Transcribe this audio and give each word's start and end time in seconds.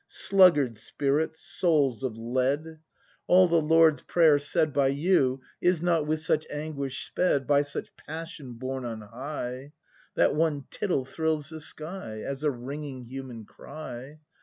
Sluggard 0.07 0.79
spirits, 0.79 1.41
souls 1.41 2.03
of 2.03 2.17
lead! 2.17 2.61
ACT 2.61 2.63
I] 2.63 2.63
BRAND 2.63 2.79
49 3.27 3.27
All 3.27 3.47
the 3.47 3.61
Lord's 3.61 4.01
Prayer, 4.01 4.39
said 4.39 4.73
by 4.73 4.87
you, 4.87 5.41
Is 5.61 5.83
not 5.83 6.07
with 6.07 6.21
such 6.21 6.47
anguish 6.49 7.05
sped. 7.05 7.45
By 7.45 7.61
such 7.61 7.95
passion 7.95 8.53
borne 8.53 8.83
on 8.83 9.01
high. 9.01 9.73
That 10.15 10.33
one 10.33 10.65
tittle 10.71 11.05
thrills 11.05 11.49
the 11.51 11.61
sky 11.61 12.21
As 12.25 12.43
a 12.43 12.49
ringing 12.49 13.03
human 13.03 13.45
cry. 13.45 14.17